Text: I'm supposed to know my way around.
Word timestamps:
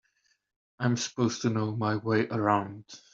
I'm 0.79 0.97
supposed 0.97 1.43
to 1.43 1.51
know 1.51 1.75
my 1.75 1.95
way 1.97 2.27
around. 2.27 2.85